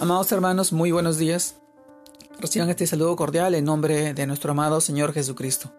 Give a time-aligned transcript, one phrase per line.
[0.00, 1.56] Amados hermanos, muy buenos días.
[2.38, 5.72] Reciban este saludo cordial en nombre de nuestro amado Señor Jesucristo.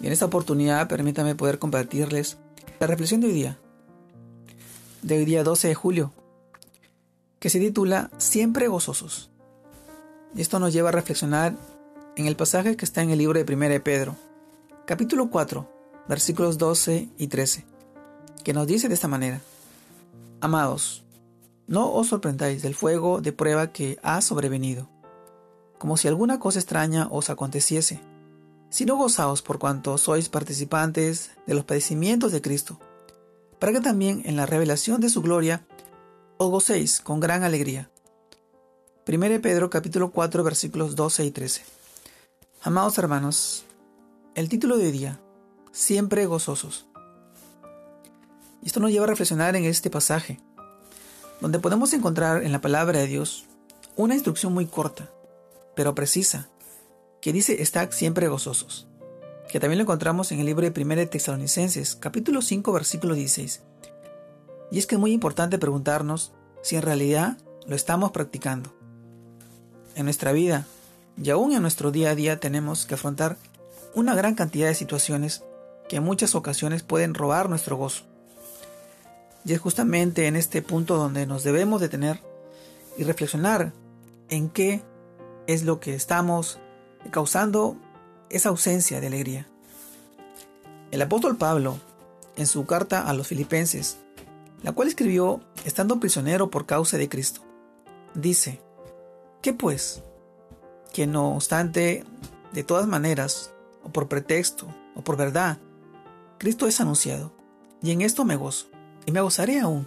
[0.00, 2.36] Y en esta oportunidad permítame poder compartirles
[2.78, 3.58] la reflexión de hoy día,
[5.02, 6.12] de hoy día 12 de julio,
[7.40, 9.30] que se titula Siempre gozosos.
[10.36, 11.56] Y esto nos lleva a reflexionar
[12.14, 14.14] en el pasaje que está en el libro de 1 de Pedro,
[14.86, 15.68] capítulo 4,
[16.08, 17.64] versículos 12 y 13,
[18.44, 19.40] que nos dice de esta manera,
[20.40, 21.03] Amados,
[21.66, 24.88] no os sorprendáis del fuego de prueba que ha sobrevenido,
[25.78, 28.00] como si alguna cosa extraña os aconteciese,
[28.70, 32.78] sino gozaos por cuanto sois participantes de los padecimientos de Cristo,
[33.58, 35.66] para que también en la revelación de su gloria
[36.36, 37.90] os gocéis con gran alegría.
[39.06, 41.62] 1 Pedro capítulo 4 versículos 12 y 13.
[42.62, 43.64] Amados hermanos,
[44.34, 45.20] el título de día,
[45.70, 46.86] siempre gozosos.
[48.62, 50.40] Esto nos lleva a reflexionar en este pasaje
[51.44, 53.44] donde podemos encontrar en la palabra de Dios
[53.96, 55.10] una instrucción muy corta,
[55.76, 56.48] pero precisa,
[57.20, 58.88] que dice estar siempre gozosos,
[59.50, 63.60] que también lo encontramos en el libro de 1 de Tesalonicenses, capítulo 5, versículo 16.
[64.70, 67.36] Y es que es muy importante preguntarnos si en realidad
[67.66, 68.74] lo estamos practicando.
[69.96, 70.66] En nuestra vida
[71.22, 73.36] y aún en nuestro día a día tenemos que afrontar
[73.94, 75.44] una gran cantidad de situaciones
[75.90, 78.13] que en muchas ocasiones pueden robar nuestro gozo.
[79.44, 82.20] Y es justamente en este punto donde nos debemos detener
[82.96, 83.72] y reflexionar
[84.30, 84.82] en qué
[85.46, 86.58] es lo que estamos
[87.10, 87.76] causando
[88.30, 89.46] esa ausencia de alegría.
[90.90, 91.78] El apóstol Pablo,
[92.36, 93.98] en su carta a los filipenses,
[94.62, 97.42] la cual escribió estando prisionero por causa de Cristo,
[98.14, 98.62] dice,
[99.42, 100.02] ¿qué pues?
[100.94, 102.04] Que no obstante,
[102.52, 105.58] de todas maneras, o por pretexto, o por verdad,
[106.38, 107.32] Cristo es anunciado,
[107.82, 108.73] y en esto me gozo
[109.06, 109.86] y me gozaré aún.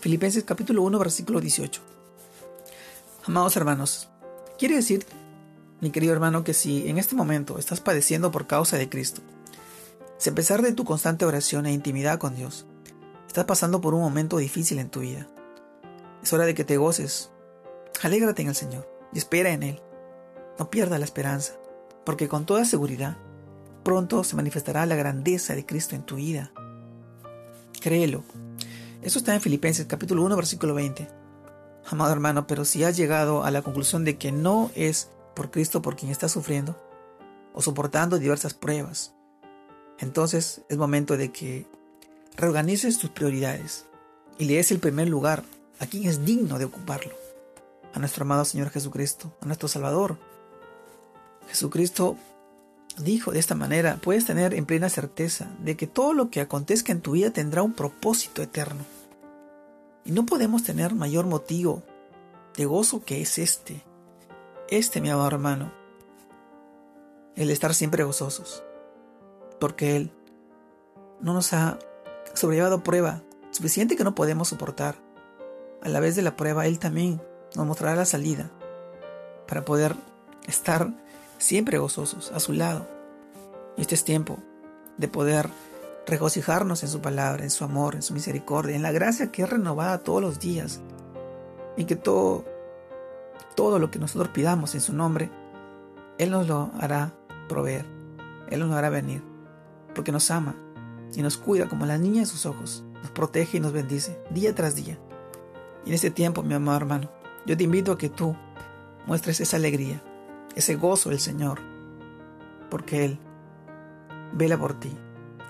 [0.00, 1.80] Filipenses capítulo 1 versículo 18.
[3.24, 4.08] Amados hermanos,
[4.58, 5.06] quiere decir,
[5.80, 9.20] mi querido hermano, que si en este momento estás padeciendo por causa de Cristo,
[10.18, 12.66] si a pesar de tu constante oración e intimidad con Dios,
[13.26, 15.26] estás pasando por un momento difícil en tu vida,
[16.22, 17.30] es hora de que te goces.
[18.02, 19.82] Alégrate en el Señor y espera en Él.
[20.58, 21.54] No pierdas la esperanza,
[22.04, 23.16] porque con toda seguridad,
[23.82, 26.52] pronto se manifestará la grandeza de Cristo en tu vida
[27.82, 28.22] Créelo.
[29.02, 31.08] Eso está en Filipenses capítulo 1 versículo 20.
[31.90, 35.82] Amado hermano, pero si has llegado a la conclusión de que no es por Cristo
[35.82, 36.76] por quien estás sufriendo
[37.52, 39.14] o soportando diversas pruebas,
[39.98, 41.66] entonces es momento de que
[42.36, 43.86] reorganices tus prioridades
[44.38, 45.42] y le des el primer lugar
[45.80, 47.16] a quien es digno de ocuparlo,
[47.94, 50.18] a nuestro amado Señor Jesucristo, a nuestro Salvador.
[51.48, 52.16] Jesucristo
[52.98, 56.92] dijo de esta manera, puedes tener en plena certeza de que todo lo que acontezca
[56.92, 58.84] en tu vida tendrá un propósito eterno.
[60.04, 61.82] Y no podemos tener mayor motivo
[62.56, 63.82] de gozo que es este.
[64.68, 65.72] Este, mi amado hermano.
[67.36, 68.62] El estar siempre gozosos.
[69.60, 70.10] Porque Él
[71.20, 71.78] no nos ha
[72.34, 74.96] sobrellevado prueba suficiente que no podemos soportar.
[75.82, 77.20] A la vez de la prueba, Él también
[77.54, 78.50] nos mostrará la salida
[79.46, 79.94] para poder
[80.46, 80.92] estar
[81.42, 82.86] siempre gozosos a su lado.
[83.76, 84.38] Este es tiempo
[84.96, 85.48] de poder
[86.06, 89.50] regocijarnos en su palabra, en su amor, en su misericordia, en la gracia que es
[89.50, 90.80] renovada todos los días.
[91.76, 92.44] Y que todo,
[93.56, 95.30] todo lo que nosotros pidamos en su nombre,
[96.18, 97.14] Él nos lo hará
[97.48, 97.86] proveer.
[98.48, 99.22] Él nos lo hará venir.
[99.94, 100.54] Porque nos ama
[101.14, 102.84] y nos cuida como la niña de sus ojos.
[103.02, 104.98] Nos protege y nos bendice día tras día.
[105.84, 107.10] Y en este tiempo, mi amado hermano,
[107.46, 108.36] yo te invito a que tú
[109.06, 110.00] muestres esa alegría,
[110.54, 111.60] ese gozo del Señor,
[112.70, 113.18] porque Él
[114.32, 114.96] vela por ti,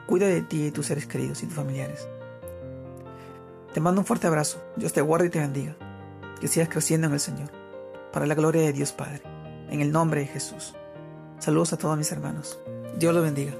[0.06, 2.08] cuida de ti y tus seres queridos y tus familiares.
[3.72, 5.76] Te mando un fuerte abrazo, Dios te guarde y te bendiga,
[6.40, 7.50] que sigas creciendo en el Señor,
[8.12, 9.22] para la gloria de Dios Padre,
[9.70, 10.74] en el nombre de Jesús.
[11.38, 12.58] Saludos a todos mis hermanos,
[12.98, 13.54] Dios los bendiga.